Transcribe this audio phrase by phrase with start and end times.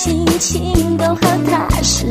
[0.00, 1.20] 心情都好
[1.50, 2.06] 踏实。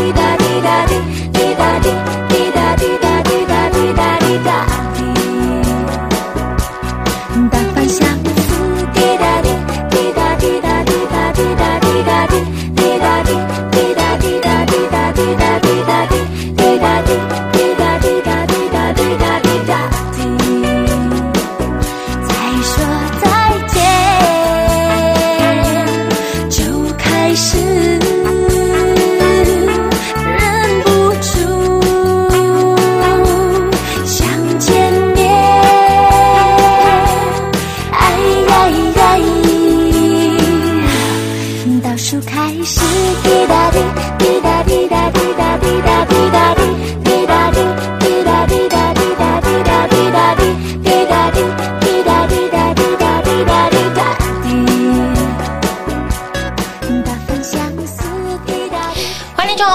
[0.00, 0.94] 滴答滴答滴，
[1.30, 1.90] 滴答滴，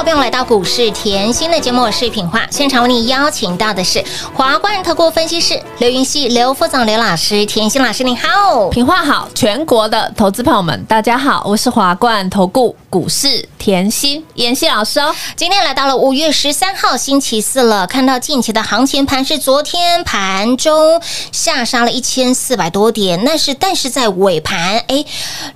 [0.06, 2.46] 朋友来到股市甜心的节目，我是品化。
[2.52, 4.04] 现场为你邀请到的是
[4.36, 8.70] 华冠投顾分析师刘云熙、刘副总、刘老师，甜心老师你好。
[8.70, 15.12] 品话好，全国的投资朋友们，大家好，我是华冠投顾股市甜心妍希老师哦。
[15.36, 21.02] 今天来到了五月十三号星期四了，看到近期的行情盘是昨天盘中
[21.32, 25.04] 下杀了一千四百多点，那是但是在尾盘哎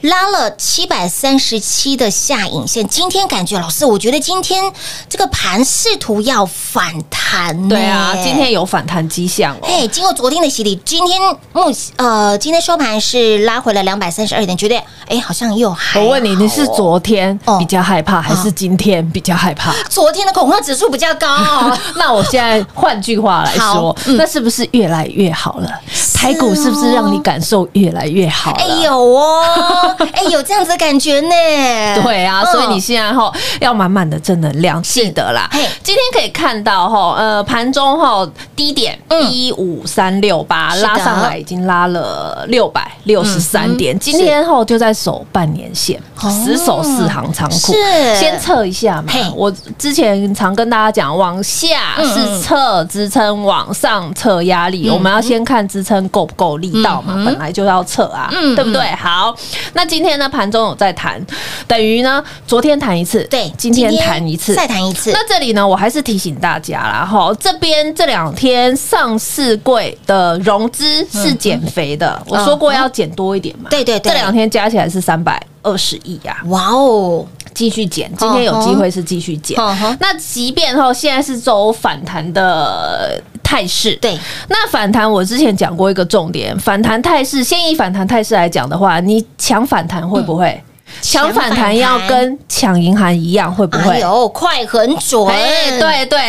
[0.02, 2.88] 拉了七百三十七的下影线。
[2.88, 4.72] 今天感觉老师，我觉得今天
[5.08, 7.70] 这个盘试图要反弹呢。
[7.70, 9.60] 对啊，今天有反弹迹象哦。
[9.64, 11.20] 哎，经过昨天的洗礼，今天
[11.54, 19.74] 目呃，今天收盘是拉回了两百三十二点，觉得哎，好像又还我问你，你是哦昨天哦比较害怕，还是今天比较害怕？
[19.90, 25.70] 昨天的恐慌指数比较高、哦 那我现在换句话来说，嗯那是不是越来越好了？
[26.14, 28.58] 台股是不是让你感受越来越好了？
[28.60, 31.30] 哎有哦，哎有这样子的感觉呢。
[32.04, 33.32] 对啊，嗯所以你现在哈
[33.62, 35.50] 要满满的正能量，记得啦。
[35.82, 43.96] 今天可以看到哈，呃，盘中哈低点嗯一五三六八拉上来，已经拉了六百六十三点。
[43.96, 49.12] 嗯今天后就在守半年线，死守四行仓库，是先测一下嘛。
[49.36, 54.88] 我之前常跟大家讲，往下嗯是测支撑，往上测压力。
[54.88, 58.86] 嗯我们要先看支撑够不够力道嘛，嗯本来就要测啊，嗯对不对？
[58.92, 59.36] 好，
[59.74, 61.20] 那今天呢盘中有在谈，
[61.66, 65.12] 等于呢昨天谈一次，对，今天谈一次，再谈一次。
[65.12, 73.72] 那这里呢，我还是提醒大家啦，哈，这边这两天上市柜的融资是减肥的，我说过要减多一点嘛，嗯。
[73.72, 74.12] 对对对。
[74.12, 79.58] 这两天加起来是三百二十亿呀，哇哦，继续减，今天有机会是继续减。
[80.00, 84.18] 那即便哈现在是走反弹的态势，对，
[84.48, 90.62] 那反弹我之前讲过一个重点，反弹态势，先以反弹态势来讲的话，你抢反弹会不会？
[91.02, 94.02] 抢反弹要跟抢银行一样，会不会？
[94.02, 96.20] 哎，快很准，哎，对对，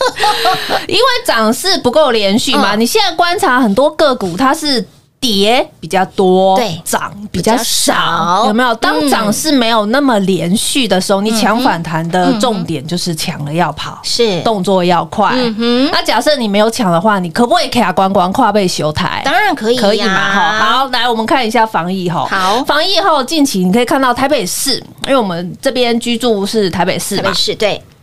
[0.86, 4.86] 因为涨势不够连续嘛，嗯你现在观察很多个股，它是。
[5.20, 8.74] 跌比较多，对涨比较少，有没有？
[8.76, 15.32] 当嗯涨是没有那么连续的时候，你抢反弹的重点就是抢了要跑，是动作要快。
[15.34, 19.20] 嗯哼那假设你没有抢的话，你可不可以卡关关跨背修台？
[19.22, 20.32] 当然可以呀，可以嘛？
[20.32, 22.26] 哈，好，来我们看一下防疫哈。
[22.30, 27.54] 好防疫后近期你可以看到台北市，因为我们这边居住是台北市嘛特别，是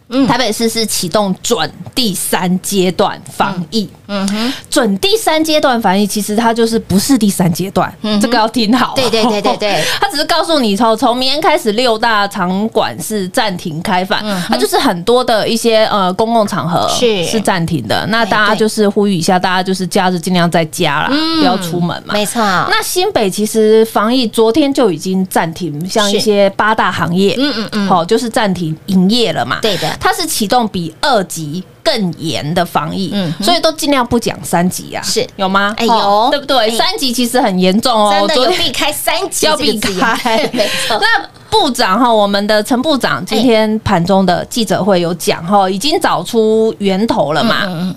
[0.09, 3.89] 对，台北市是启动准第三阶段防疫。
[4.07, 4.27] 嗯。
[4.27, 8.94] 哼，准第三阶段防疫，其实它就是不是第三阶段，嗯这个要听好。
[8.95, 17.25] 对对对对对， 它只是告诉你从从明天开始六大场馆是暂停开放，嗯它就是很多的一些呃公共场合是。
[17.25, 18.06] 是暂停的。
[18.07, 21.39] 那大家就是呼吁一下，大家就是假日尽量在家啦，嗯。
[21.39, 22.13] 不要出门嘛。
[22.13, 27.88] 没错，那新北其实防疫昨天就已经暂停，像一些八大行业，嗯嗯嗯。
[27.88, 29.60] 好，就是暂停营业了嘛。
[29.62, 35.26] 对的它是启动比二级更严的防疫，嗯所以都尽量不讲三级啊，是。
[35.36, 35.74] 有吗？
[35.78, 36.58] 哎哦有对不对？
[36.58, 36.72] 哎。
[36.72, 47.96] 三级其实很严重哦，真的有避开三级要避开， 没错，那部长哈，我们的陈部长今天盘中的记者会有讲哈，已经找出源头了嘛。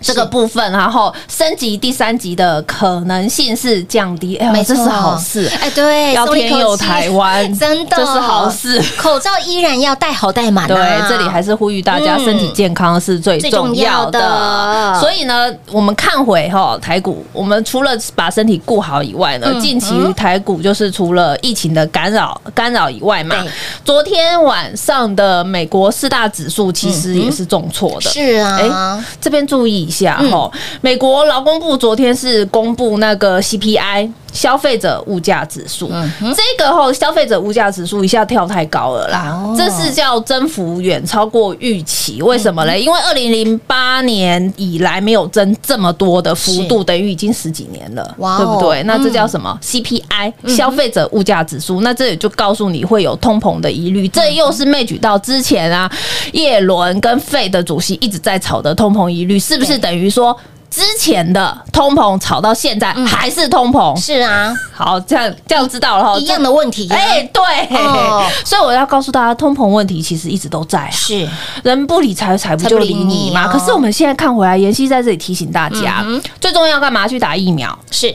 [0.00, 5.50] 这个部分，然后升级第三级的可能性是降低，哎这是好事。
[5.60, 7.96] 哎，对，要天佑台湾， 真的。
[7.96, 8.80] 这是好事。
[8.96, 14.96] 口罩依然要戴好戴满啊，对，这里还是呼吁大家嗯身体健康是最重要的。
[15.00, 23.50] 所以呢，我们看回哈台股，我们除了把身体顾好以外呢，嗯近期台股就是除了疫情的干扰干扰以外嘛对，
[23.84, 28.10] 昨天晚上的美国四大指数其实也是重挫的。
[28.10, 28.58] 是啊。
[28.60, 30.30] 哎，这边注意一下嗯。
[30.30, 30.50] 哈，
[30.82, 42.22] 美国劳工部昨天是公布那个 CPI 消费者物价指数，嗯这个后消费者物价指数一下跳太高了啦哦，这是叫增幅远超过预期。
[42.22, 42.80] 为什么嘞？
[42.80, 48.82] 因为二零零八年以来没有增这么多的幅度，等于已经十几年了，哇哦对不对？
[48.84, 51.80] 那这叫嗯什么？CPI 消费者物价指数。
[51.80, 55.90] 那这也就告诉你会有通膨的疑虑，这又是没举到之前啊，
[56.32, 60.36] 叶伦跟费的主席一直在炒的通膨疑虑，是不是等于说？
[60.70, 67.42] 之前的通膨炒到现在还是通膨，是啊，好，这样这样知道了哈，一样的问题呀，哎、对，
[67.76, 68.24] 哦。
[68.44, 70.90] 所以我要告诉大家，通膨问题其实一直都在啊。
[70.90, 71.28] 是。
[71.62, 73.48] 人不理财，财不就理你吗？
[73.48, 76.04] 可是我们现在看回来，妍希在这里提醒大家，
[76.40, 77.08] 最重要干嘛？
[77.08, 77.76] 去打疫苗。
[77.90, 78.14] 是，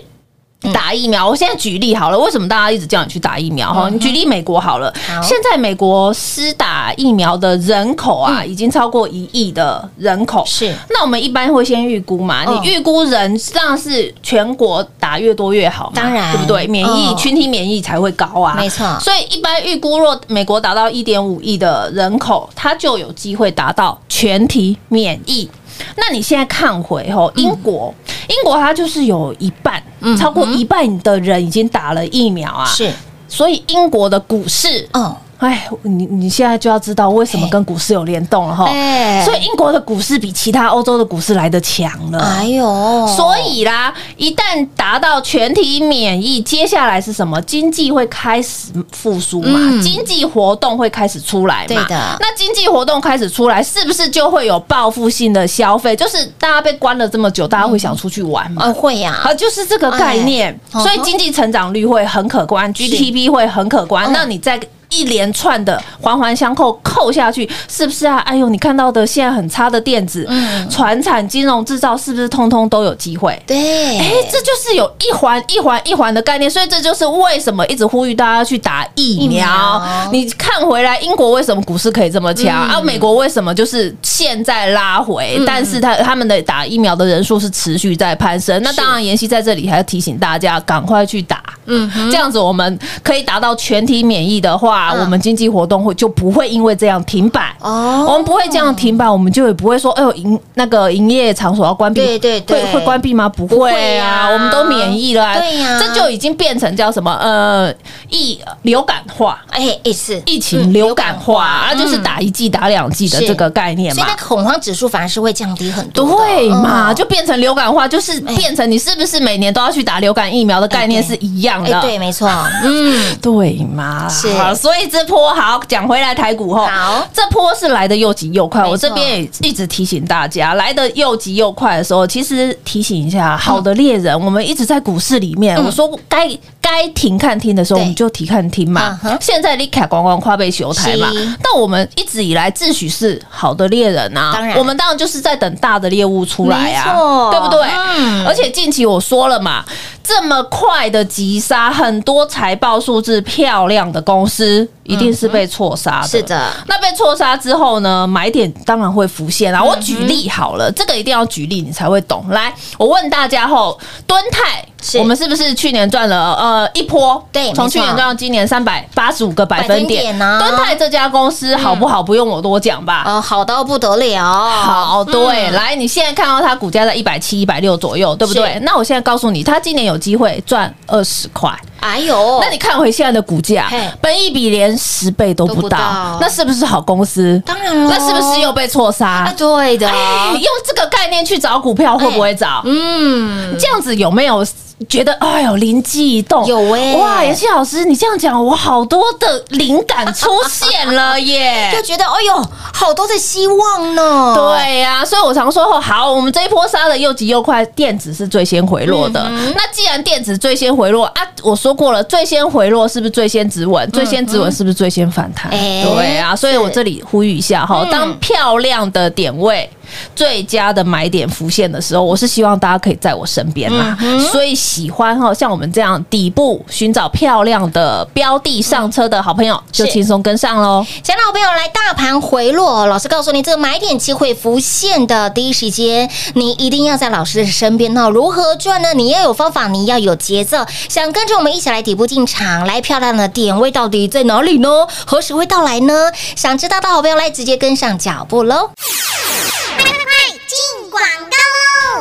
[0.72, 3.74] 打疫苗，我现在举例好了，为什么大家一直叫你去打疫苗？
[3.74, 5.22] 哈、你举例美国好了，好。
[5.22, 10.44] 现在美国施打疫苗的人口啊，已经超过一亿的人口。
[10.46, 10.74] 是。
[10.90, 12.56] 那我们一般会先预估嘛，嗯。
[12.62, 16.32] 你预估人当然是全国打越多越好，当然。
[16.34, 16.68] 对不对？
[16.68, 18.98] 免疫嗯群体免疫才会高啊，没错。
[19.00, 25.50] 所以一般预估，若美国达到一点五亿的人口，它就有机会达到全体免疫。
[25.96, 27.94] 那你现在看回吼，英国，
[28.28, 32.92] 英国它就是有一半，嗯超过一半的人已经打了疫苗啊，是，
[33.28, 38.66] 所以英国的股市，哦，哎，你你现在就要知道为什么跟股市有联动了哈。
[38.66, 42.20] 哎所以英国的股市比其他欧洲的股市来的强了。
[42.20, 47.42] 哎呦，所以啦，一旦达到全体免疫，接下来是什么？
[47.44, 49.60] 经济会开始复苏嘛？
[49.62, 51.68] 嗯经济活动会开始出来嘛？
[51.68, 55.96] 对的那经济活动开始出来，是不是就会有报复性的消费？
[55.96, 58.64] 就是大家被关了这么久，大家会想出去玩嘛？
[58.66, 64.06] 呃会呀，啊，就是这个概念，哎所以经济成长率会很可观，GDP 会很可观。
[64.08, 64.60] 嗯那你再
[64.94, 68.18] 一连串的环环相扣扣下去，是不是啊？
[68.20, 73.42] 哎呦，你看到的现在很差的电子、嗯船产、金融制造，是不是通通都有机会？
[73.48, 79.24] 对，哎，这就是有一环一环一环的概念，所以这就是为什么一直呼吁大家去打疫苗。
[79.24, 82.56] 疫苗你看回来，英国为什么股市可以这么强？
[82.56, 88.62] 啊，美国为什么就是现在拉回，但是他他们的打疫苗的人数是持续在攀升。
[88.64, 91.42] 那当然，妍希在这里还要提醒大家，赶快去打。
[91.66, 97.53] 嗯，这样子我们可以达到全体免疫的话，嗯我们经济活动会就不会因为这样停摆。
[97.64, 98.06] 哦。
[98.08, 102.64] 我们不会这样停摆，我们就也不会说，哎呦，营那个营业场所要关闭，对对对。
[102.66, 103.28] 会会关闭吗？
[103.28, 104.28] 不不会会啊。
[104.28, 105.80] 啊，我们都免疫了啊，对呀。
[105.80, 107.74] 这就已经变成叫什么呃
[108.10, 109.42] 疫流感化。
[109.50, 110.22] 哎，也是。
[110.26, 114.04] 疫情流感化，啊，嗯就是打一剂、打两剂的这个概念嘛。
[114.04, 114.24] 所以那。
[114.24, 116.96] 恐慌指数反而是会降低很多的，对嘛，嗯。
[116.96, 121.82] 就变成流感化，就是变成你是不是每年都要去打流感疫苗的概念是一样哎，的。
[121.82, 122.28] 对，没错，
[122.64, 124.32] 嗯， 对嘛，是。
[124.34, 127.08] 好，所以这波好讲回来台股后，好。
[127.14, 128.68] 这波是来的又急又快。
[128.68, 136.30] 我这边也一直提醒大家，来的又急又快的时候，其实提醒一下，好的猎人，我们一直在股市里面，我说该
[136.64, 138.98] 该停看听的时候，我们就停看听嘛。
[139.20, 147.68] 现在你卡光光跨被修台嘛是，但我们一直以来自诩是好的猎人啊，当然我们当然就是在等大的猎物出来没啊，对不对？
[147.98, 149.66] 嗯而且近期我说了嘛，
[150.02, 156.08] 这么快的急杀，很多财报数字漂亮的公司一定是被错杀的。
[156.08, 159.62] 是的，那被错杀之后呢，买点当然会浮现啊。
[159.62, 162.26] 我举例好了，这个一定要举例你才会懂。
[162.30, 163.78] 来，我问大家后，
[164.08, 167.24] 敦泰是我们是不是去年赚了呃一波？
[167.32, 172.04] 对从去年赚到今年三百八十五个百分点点呢敦泰这家公司好不好？
[172.04, 173.04] 不用我多讲吧。
[173.06, 178.60] 呃，好到不得了，好，对，嗯来，你现在看到它股价在一百七、一百六左右，对不对？
[178.64, 181.52] 那我现在告诉你，它今年有机会赚二十块。
[181.80, 187.42] 哎呦，那你看回现在的股价，本一比连十倍都都不到不到，那是不是好公司？
[187.46, 189.34] 当然了，那是不是又被错杀啊？？
[189.38, 192.62] 对的，哎用这个概念去找股票会不会找？
[192.66, 194.46] 嗯，这样子有没有
[194.90, 196.46] 觉得哎呦灵机一动？
[196.46, 201.72] 有欸哇，妍希老师，你这样讲，我好多的灵感出现了 耶！
[201.74, 209.24] 就觉得哎呦，好多的希望呢，对呀、所以我常说，好，我们这一波杀的又急又快，电子是最先回落的。
[209.30, 213.90] 嗯那既然电子最先回落啊，我说过了，最先回落是不是最先止稳？
[213.92, 215.50] 最先止稳是不是最先反弹？
[215.52, 219.70] 对啊，所以我这里呼吁一下哈，嗯当漂亮的点位。
[220.16, 223.98] 最佳的买点浮现的时候，我是希望大家可以在我身边啦。
[224.02, 230.86] 嗯所以喜欢哈，像我们这样底部寻找漂亮的标的上车的好朋友，就轻松跟上喽。
[231.04, 238.10] 亲爱的好朋友，来大盘回落，老师告诉你，这个买点机会浮现的第一时间，你一定要在老师的身边哦。
[238.10, 238.94] 如何赚呢？
[238.94, 240.66] 你要有方法，你要有节奏。
[240.90, 244.88] 想跟着我们一起来底部进场，来漂亮的点位到底在哪里呢？
[245.06, 246.12] 何时会到来呢？
[246.36, 248.70] 想知道的好朋友来直接跟上脚步喽。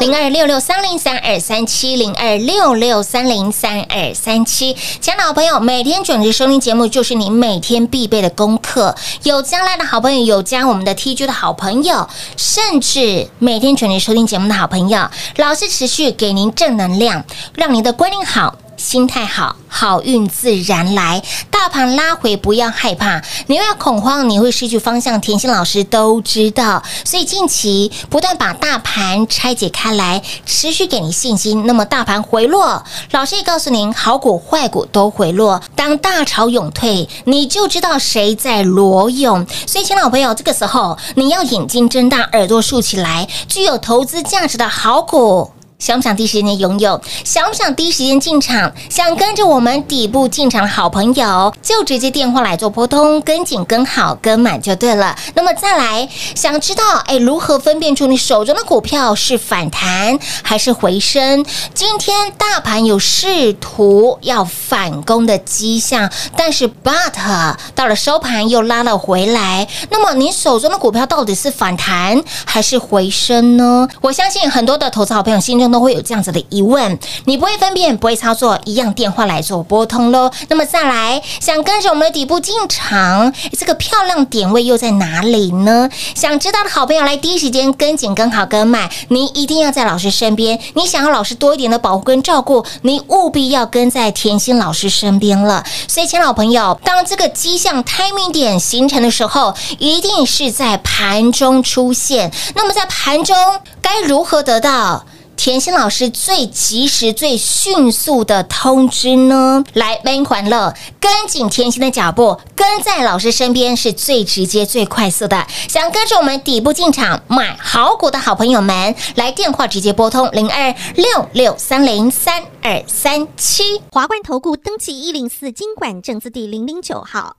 [0.00, 8.94] 零二六六三零三二三七零二六六三零三二三七，亲爱的好朋友，每天准时收听节目就是你每天必备的功课。
[9.22, 17.24] 有将来的好朋友，有加我们的 TG 的好朋友，甚至每天准时收听节目的好朋友，老师持续给您正能量，
[17.54, 18.56] 让您的观念好。
[18.82, 21.22] 心态好，好运自然来。
[21.52, 25.20] 大盘拉回，不要害怕，你要恐慌，你会失去方向。
[25.20, 31.64] 甜心老师都知道，所以近期不断把大盘拆解开来，持续给你信心。
[31.64, 35.62] 那么大盘回落，老师也告诉您，好股坏股都回落。
[35.76, 39.46] 当大潮涌退，你就知道谁在裸泳。
[39.64, 45.52] 所以，亲老朋友，这个时候你要眼睛睁大，耳朵竖起来，具有投资价值的好股。
[45.82, 47.00] 想不想第一时间拥有？
[47.24, 48.72] 想不想第一时间进场？
[48.88, 55.16] 想跟着我们底部进场的好朋友，就直接电话来做拨通，跟紧、跟好、跟满就对了。
[55.34, 61.44] 那么再来，想知道哎如何分辨出你手中的股票是反弹还是回升？
[61.74, 69.66] 今天大盘有试图要反攻的迹象，但是 but 到了收盘又拉了回来。
[69.90, 73.88] 那么你手中的股票到底是反弹还是回升呢？
[74.00, 80.30] 我相信很多的投资好朋友心中都会有这样子的疑问，你不会分辨，不会操作，一样电话来做拨通喽。
[80.48, 85.88] 那么再来，想跟着我们的底部进场，这个漂亮点位又在哪里呢？
[86.14, 90.60] 想知道的好朋友来第一时间跟紧、跟好、跟买，你一定要在老师身边。
[90.74, 95.64] 你想要老师多一点的保护跟照顾，你务必要跟在甜心老师身边了。
[95.88, 102.30] 所以，亲爱的朋友，当这个迹象 timing 点形成的时候，一定是在盘中出现。
[102.54, 103.34] 那么，在盘中
[103.80, 105.04] 该如何得到？
[105.36, 109.64] 甜心老师最及时、最迅速的通知呢？
[109.72, 115.44] 来，Van 欢乐，跟紧甜心的脚步，跟在老师身边是最直接、最快速的。
[115.68, 123.82] 想跟着我们底部进场买好股的好朋友们，来电话直接拨通零二六六三零三二三七。
[123.90, 127.36] 华冠投顾登记一零四经管证字第零零九号。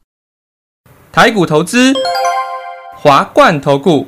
[1.13, 1.93] 台股投资，
[2.97, 4.07] 华冠投顾。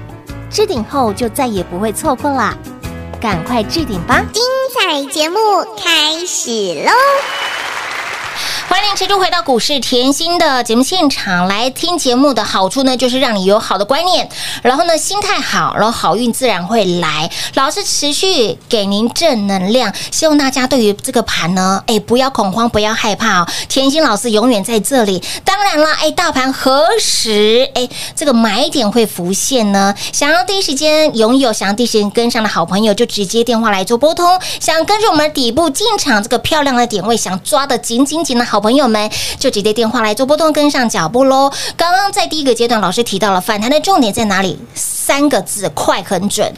[0.51, 2.53] 置顶后就再也不会错过啦，
[3.21, 4.23] 赶快置顶吧！
[4.33, 4.43] 精
[4.73, 5.37] 彩节目
[5.77, 6.51] 开始
[6.83, 6.91] 喽！
[8.71, 14.29] 欢迎持续回到股市甜心的节目现场来听节目的好处呢，就是让你有好的观念，
[14.63, 17.29] 然后呢心态好，然后好运自然会来。
[17.55, 23.47] 老师持续给您正能量，希望大家对于这个盘呢，哎不要恐慌，不要害怕哦。
[23.67, 25.21] 甜心老师永远在这里。
[25.43, 29.93] 当然了，哎大盘何时哎这个买点会浮现呢？
[30.13, 34.25] 想要第一时间拥有，想要第一时间跟上的好朋友，就直接电话来做拨通。
[34.61, 38.61] 想跟着我们底部进场这个漂亮的点位，想抓的紧紧紧的好。
[38.61, 41.51] 朋友朋友们就直接电话来做波动，跟上脚步喽。
[41.75, 44.57] 刚刚在第一个阶段，老师提到了反弹的重点在哪里？
[44.73, 46.49] 三个字，快很准，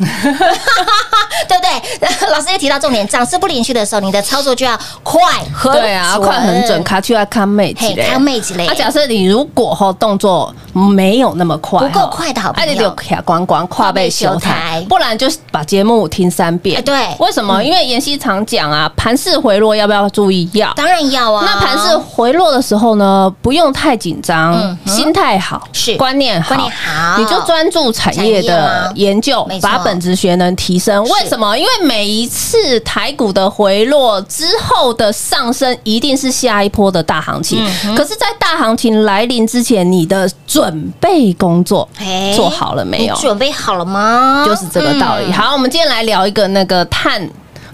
[1.48, 2.30] 对不对？
[2.32, 5.22] 老师也提到重点，涨势不连续的时候，你的操作就要快
[5.54, 8.66] 很对啊，快很准，卡去要看妹子嘞，看妹子嘞。
[8.68, 16.82] 那假设你如果后动作没有那么快，不够快的好朋友，就卡光光跨背修台，不然就把节目听三遍。
[16.84, 17.64] 对，为什么？
[17.64, 20.50] 因为妍希常讲啊，盘势回落要不要注意？
[20.54, 21.44] 要，当然要啊。
[21.46, 31.04] 那盘势回落的时候呢，不用太紧张，心态好，是观念好，观念好，你就专注产业的研究，把本职学能提升。
[31.06, 31.58] 为什么？
[31.58, 37.66] 因为每一次台股的回落之后的上升，一定是下一波的大行情。
[37.96, 41.88] 可是，在大行情来临之前，你的准备工作
[42.36, 43.16] 做好了没有？
[43.16, 44.44] 准备好了吗？
[44.46, 45.32] 就是这个道理。
[45.32, 47.30] 好，我们今天来聊一个那个碳。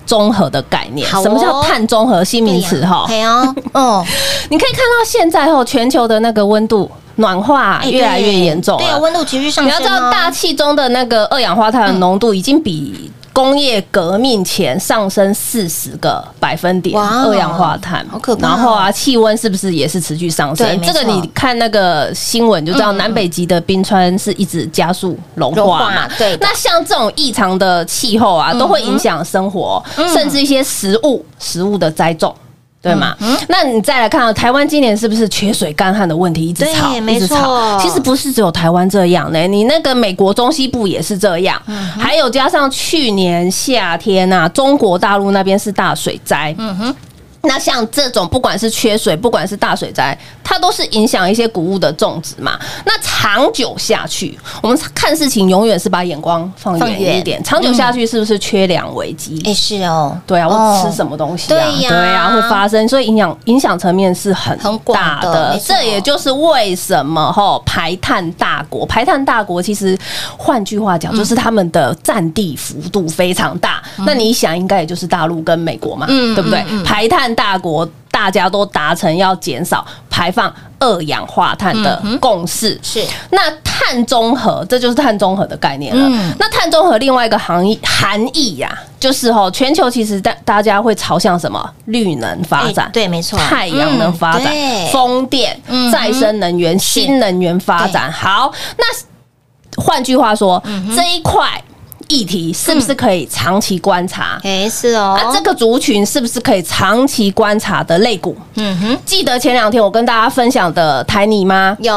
[0.05, 2.83] 综合的概念，什么叫碳中和新名词？
[2.83, 4.05] 哈，对哦，哦，
[4.49, 9.65] 你可以看到现在后全球的那个温度暖化越来越严重，对啊，温度持续上升。
[9.65, 13.11] 你要知道，大气中的那个二氧化碳的浓度已经比。
[13.39, 18.49] 工业革命前上升四十个百分点，二氧化碳，好可怕。
[18.49, 20.81] 然后啊，气温是不是也是持续上升？
[20.81, 26.05] 这个你看那个新闻就知道，南北极的冰川是一直加速融化嘛。
[26.17, 29.81] 对，那像这种异常的气候啊，都会影响生活，
[30.13, 32.35] 甚至一些食物、食物的栽种。
[32.81, 33.15] 对嘛？
[33.49, 37.77] 那你再来看，台湾今年是不是缺水干旱的问题一直吵，一直吵？
[37.79, 41.61] 其实不是只有台湾这样呢，你那个美国中西部也是这样，
[41.97, 46.55] 还有加上去年夏天呐，中国大陆那边是大水灾。
[46.57, 46.95] 嗯哼。
[47.41, 52.59] 那像这种不管是缺水，不管是大水灾，它都是影响一些谷物的种植嘛。
[52.85, 57.41] 那长久下去，我们看事情永远是把眼光放放远远一点。
[57.43, 59.41] 长久下去是不是缺粮危机？
[59.45, 61.55] 哎，是哦，对啊，哦我吃什么东西啊？
[61.55, 69.97] 对呀对呀，会发生，所以影响影响层面是很很大的这也就是为什么哈排碳大国，排碳大国其实
[70.37, 73.81] 换句话讲，就是他们的占地幅度非常大。
[73.99, 76.63] 那你想，应该也就是大陆跟美国嘛，嗯对不对？
[76.83, 77.89] 排碳大国。
[78.11, 83.05] 大家都达成要减少排放二氧化碳的共识，是。
[83.29, 86.05] 那碳中和，这就是碳中和的概念了。
[86.05, 86.33] 嗯。
[86.37, 91.73] 那碳中和另外一个含义含义呀、就是吼，全球其实大大家会朝向什么？
[91.85, 92.87] 绿能发展？
[92.87, 93.39] 哎对没错。
[93.39, 94.53] 太阳能发展、
[94.91, 95.57] 风电、
[95.89, 98.11] 再生能源、新能源发展。
[98.11, 101.63] 好，那换句话说，嗯这一块
[102.09, 104.39] 议题是不是可以长期观察？
[104.43, 108.35] 哎，是哦啊，，这个族群是不是可以长期观察的类股？
[108.55, 111.77] 嗯哼，记得前两天我跟大家分享的台泥吗？
[111.79, 111.93] 有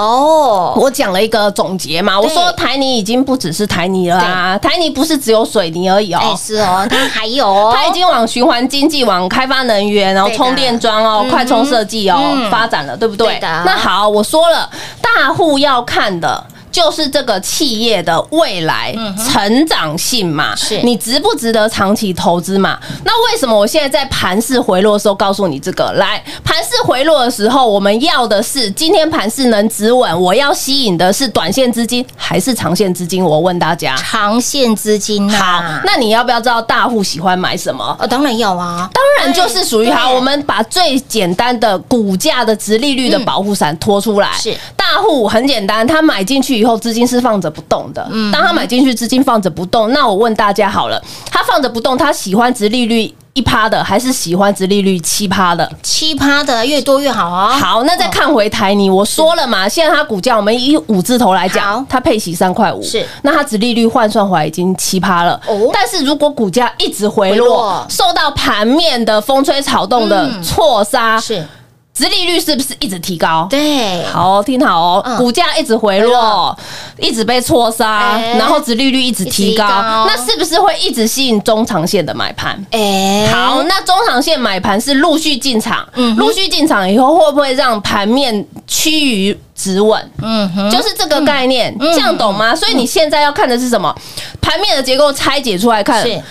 [0.76, 6.38] 我讲了一个总结嘛，我对说台泥已经不只是台泥了啊，台泥不是只有水泥而已哎哦。
[6.38, 13.40] 是哦， 它还有哦，它已经往循环经济、往开发能源，然后充电桩哦嗯、快充设计哦嗯发展了，对不对对？
[13.40, 14.68] 的那好，我说了，
[15.00, 16.44] 大户要看的。
[16.72, 22.78] 就是这个企业的未来成长性嘛，嗯是你值不值得长期投资嘛？
[23.04, 25.92] 那为什么我现在在盘市回落的时候告诉你这个？
[25.92, 33.22] 来，盘市回落的时候，我们要的是今天盘势能止稳，我要吸引的是短线资金还是长线资金？
[33.22, 33.94] 我问大家。
[33.96, 37.94] 长线资金啊，好，那你要不要知道大户喜欢买什么？
[38.00, 44.30] 哦，当然要啊，当然就是属于对好，我们把最简单的股价的值利率的保护伞拖出来。
[44.34, 48.06] 是大户很简单，他买进去以后资金是放着不动的。
[48.12, 55.68] 嗯当他买进去资金放着不动，那我问大家好了，他放着不动，他喜欢值利率一趴的，还是喜欢值利率七趴的？
[55.82, 57.48] 七趴的越多越好啊。
[57.58, 65.40] 好，那再看回台泥，我说了嘛，现在它股价我们以五字头来好讲，它配息三块五，是那它殖利率换算回来已经七趴了。
[65.48, 71.44] 哦但是如果股价一直回回落落，受到盘面的风吹草动的嗯错杀，是
[71.94, 73.46] 殖利率是不是一直提高？
[73.50, 76.58] 对，好，听好哦，嗯股价一直回回落落，
[76.98, 82.58] 一直被错杀，哎然后殖利率一直提高提高，那是不是会一直吸引中长线的买盘？
[82.70, 90.10] 哎，好，那中长线买盘是陆续进场，嗯陆续进场以后会不会让盘面趋于止稳？
[90.22, 92.56] 嗯哼，就是这个概念，嗯这样懂吗？
[92.56, 93.94] 所以你现在要看的是什么？
[94.40, 96.02] 盘面的结构拆解出来看。
[96.02, 96.22] 是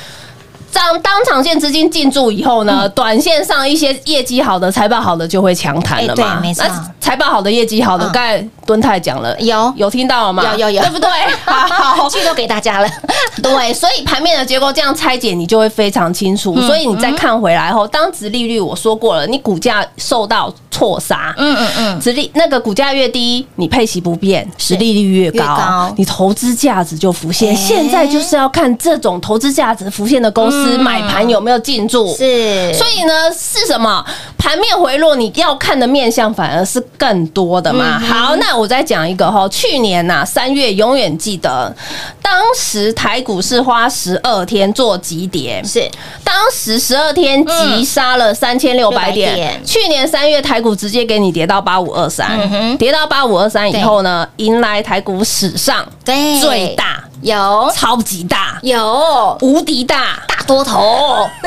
[0.73, 6.39] 当当长线资金进驻以后呢，短线上一些业绩好的、财报好的就会强谈了嘛。
[6.41, 6.65] 没错。
[6.67, 8.11] 那财报好的、业绩好的，嗯。
[8.11, 9.73] 刚才敦泰讲了，有。
[9.75, 10.43] 有听到了吗？
[10.53, 10.81] 有有有。
[10.81, 11.09] 对不对？
[11.45, 12.87] 好，剧 都给大家了，
[13.41, 16.53] 对，所以盘面的结构这样拆解，你就会非常清楚。
[16.57, 27.53] 嗯所以你再看回来后，当值利率我说过了，你股价受到错杀，嗯嗯嗯，值利那个股价越低，你配息不变，实利率越越高高，你投资价值就浮现。
[27.53, 32.07] 哎现在就是要看这种投资价值浮现的公司嗯买盘有没有进驻。
[32.15, 34.03] 是，所以呢，是什么？
[34.37, 37.99] 盘面回落，你要看的面向反而是更多的嘛。
[38.01, 41.73] 嗯好，那我再讲一个哈，去年呐、三月永远记得，
[42.21, 45.87] 当时台股是花十二天做急跌，是。
[46.23, 49.35] 当时十二天急杀了三千六百点。
[49.35, 57.71] 点，去年三月台股直接给你跌到八五二三跌到八五二三以后呢，迎来台股史上最大、有。
[57.75, 59.37] 超级大、有。
[59.41, 60.19] 无敌大。
[60.27, 61.27] 大多头，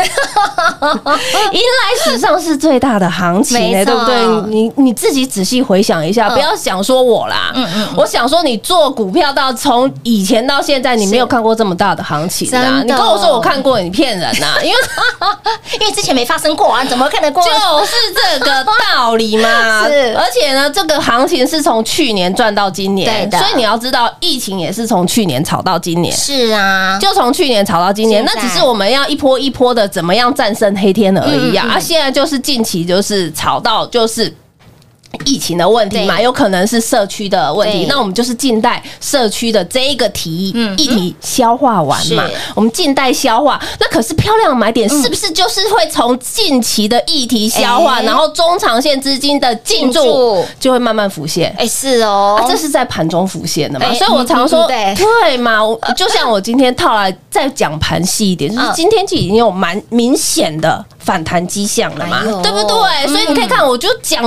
[1.53, 4.15] 迎来史上是最大的行情、欸，对不对？
[4.49, 6.35] 你你自己仔细回想一下，嗯。
[6.35, 12.83] 不要想说我啦，嗯嗯我想说你做股票到从以前到现在，你没有看过这么大的行情啊！
[12.85, 14.77] 你跟我说我看过，你骗人呐、 因为
[15.81, 17.43] 因为之前没发生过啊，你怎么看得过？
[17.45, 19.87] 就是这个道理嘛。
[19.89, 20.15] 是。
[20.17, 23.39] 而且呢，这个行情是从去年赚到今年，对的。
[23.39, 26.15] 所以你要知道，疫情也是从去年炒到今年。
[26.15, 31.65] 是啊，就从去年炒到今年，那只是我们要一波一波的怎么样战胜黑天而已啊！
[31.67, 34.33] 嗯嗯啊，现在就是近期就是炒到就是。
[35.25, 42.25] 疫情的问题嘛，有可能是社区的问题，那我们就是静待社区的这一个题嗯议题消化完嘛，
[42.55, 43.61] 我们静待消化。
[43.79, 48.03] 那可是漂亮的买点是不是就是会从近期的议题消化，哎。
[48.03, 50.03] 然后中长线资金的进进驻。
[50.05, 51.55] 驻就会慢慢浮现？
[51.59, 52.39] 哎是哦。
[52.41, 55.37] 啊，，这是在盘中浮现的嘛，哎所以我常说，对。
[55.39, 58.73] 嘛，我就像我今天套来再讲盘细一点，就是嗯。
[58.75, 63.07] 今天就已经有蛮明显的反弹迹象了嘛哎，对不对？
[63.09, 64.23] 所以你可以看，我就讲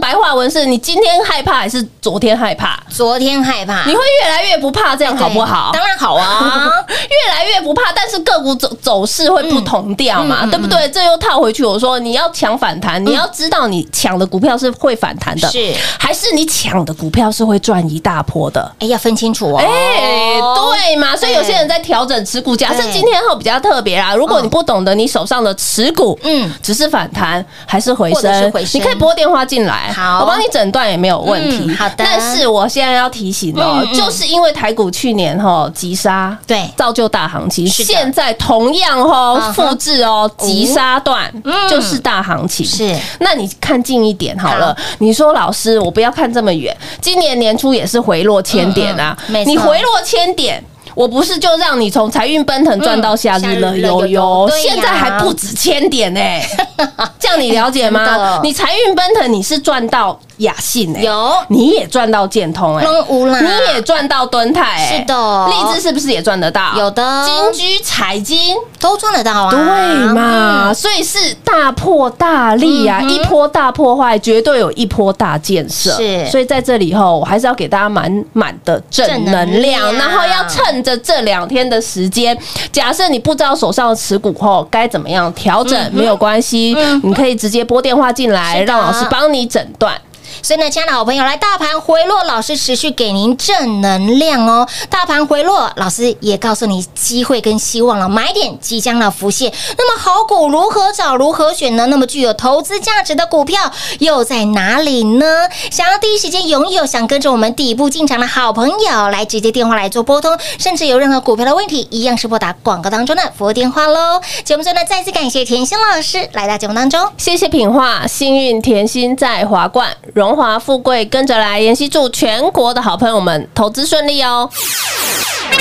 [0.00, 2.78] 白话文是你今天害怕还是昨天害怕？
[2.88, 5.70] 昨天害怕，你会越来越不怕，这样好不好？
[5.72, 10.88] 当然好啊， 越来越不怕，但是个股走走势会不同调嘛，嗯嗯对不对？
[10.90, 18.70] 这又套回去，我说你要抢反弹，你要知道你抢的股票是会反弹的，是还是你抢的股票是会赚一大波的？
[18.80, 19.58] 哎，呀分清楚哦。
[19.58, 22.56] 哎，对嘛，所以有些人在调整持股。
[22.56, 30.20] 假设今天后比较特别啦，如果你不懂得你手上的持股，嗯嗯，只是反弹还是回，升你可以拨电话进来，好。
[30.20, 31.64] 我帮你诊断也没有问题。
[31.68, 31.94] 嗯好的。
[31.98, 36.68] 但是我现在要提醒哦就是因为台股去年哈急杀，对。
[36.76, 39.54] 造就大行情，现在同样嗯哦哼。
[39.54, 41.68] 复制哦急杀段嗯。
[41.68, 42.94] 就是大行情，是。
[43.20, 44.76] 那你看近一点好了。
[44.98, 49.16] 你说老师，我不要看这么远，今年年初也是回落千点啊。
[49.46, 50.62] 你回落千点。
[50.94, 53.76] 我不是就让你从财运奔腾赚到夏日了？
[53.78, 54.72] 悠悠，对呀。
[54.74, 56.20] 现在还不止千点呢、
[57.18, 58.40] 这样你了解吗？
[58.42, 61.32] 你财运奔腾，你是赚到雅信哎，有。
[61.48, 65.48] 你也赚到建通哎，你也赚到敦泰哎，是的。
[65.48, 66.74] 荔枝是不是也赚得到？
[66.76, 67.26] 有的。
[67.26, 68.56] 金居彩金。
[68.78, 75.92] 都赚得到啊，对嘛，所以是大破大立啊，嗯一波大破坏，绝对有一波大建设。
[75.92, 76.26] 是。
[76.28, 82.36] 所以在这里以后，我还是要给大家满满的正能量，然后要趁着这两天的时间，
[82.72, 89.96] 假设你不知道手上的持股后该怎么样调整，没有关系，你可以直接拨电话进来，让老师帮你诊断。
[90.40, 94.66] 所以呢，亲爱的好朋友，来大盘回落，老师持续给您正能量哦。
[94.88, 99.52] 大盘回落，老师也告诉你机会跟希望了，买点即将要浮现。
[99.76, 101.86] 那么好股如何找、如何选呢？
[101.86, 105.26] 那么具有投资价值的股票又在哪里呢？
[105.70, 114.20] 想要第一时间拥有，想跟着我们底部进场的好朋友，来直接电话来做拨通，甚至有任何股票的问题，一样是拨打广告当中的服务电话喽。
[114.44, 117.00] 节目最后呢，再次感谢甜心老师来到节目当中。
[117.16, 119.88] 谢谢品画，幸运甜心在华冠，
[120.22, 121.58] 荣华富贵跟着来。
[121.58, 124.48] 妍希祝全国的好朋友们投资顺利哦。
[124.52, 125.58] 快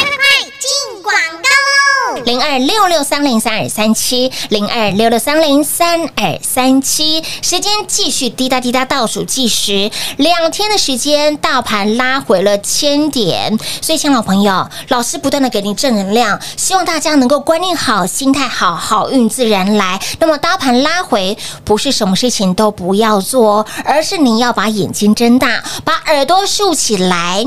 [0.60, 1.81] 进广告
[2.26, 7.24] 零二六六三零三二三七，零二六六三零三二三七。
[7.42, 13.58] 时间继续滴答滴答倒数计时，两天的时间，大盘拉回了千点。
[13.82, 20.00] 所以，亲爱的朋友，老师不断的给您正能量，希望大家能够观念好，心态好，好运自然来。
[20.20, 27.46] 那么，大盘拉回，不是什么事情都不要做，而是你要把眼睛睁大，把耳朵竖起来。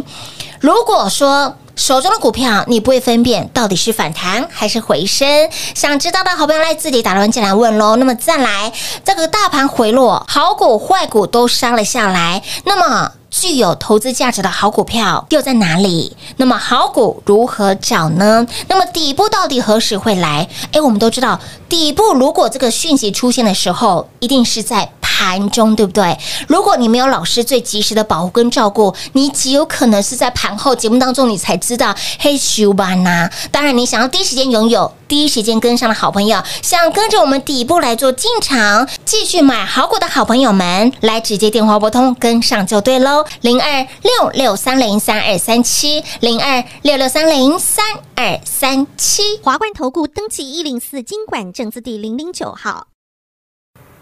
[0.61, 7.97] 如果说手中的股票你不会分辨到底是反弹还是回升，想知道的好朋友来自己打电话进来问喽。
[7.97, 8.73] 那么再来，
[9.05, 13.13] 这个大盘回落，好股坏股都杀了下来，那么。
[13.37, 16.17] 具有投资价值的好股票又在哪里？
[16.37, 18.47] 那么好股如何找呢？
[18.69, 20.49] 那么底部到底何时会来？
[20.71, 26.19] 诶，我们都知道，底部如果这个讯息出现的时候，一定是在盘中，对不对？
[26.49, 33.31] 如果你没有老师最及时的保护跟照顾，你极有可能是在盘后节目当中你才知道嘿咻吧呐。
[33.53, 47.85] 当然，你想要第一时间拥有、第一时间跟上的好朋友，想跟着我们底部来做进场，继续买好股的好朋友们，来直接电话拨通跟上就对喽，零二六六三零三二三七，零二六六三零三
[48.17, 49.23] 二三七。
[49.45, 52.89] 华冠投顾登记一零四经管证字第零零九号。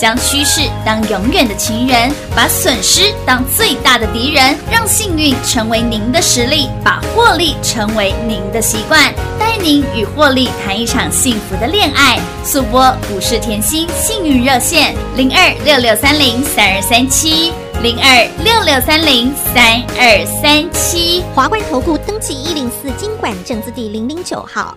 [0.00, 12.18] 将趋势当永远的情人，把损失当最大的敌人，让幸运成为您的实力，把获利成为您的习惯，带您与获利谈一场幸福的恋爱。
[12.42, 17.52] 速播股市甜心幸运热线零二六六三零三二三七。
[17.82, 21.24] 零二六六三零三二三七。
[21.34, 24.76] 华冠投顾登记一零四经管证字第零零九号。